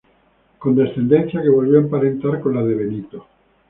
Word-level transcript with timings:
Con 0.57 0.73
descendencia 0.75 1.43
que 1.43 1.49
volvió 1.49 1.77
a 1.77 1.81
emparentar 1.83 2.39
con 2.39 2.55
la 2.55 2.63
de 2.63 2.73
Benito. 2.73 3.27